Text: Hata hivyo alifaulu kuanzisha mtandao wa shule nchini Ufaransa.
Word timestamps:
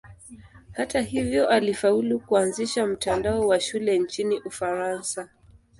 Hata 0.71 1.01
hivyo 1.01 1.49
alifaulu 1.49 2.19
kuanzisha 2.19 2.85
mtandao 2.87 3.47
wa 3.47 3.59
shule 3.59 3.99
nchini 3.99 4.39
Ufaransa. 4.39 5.29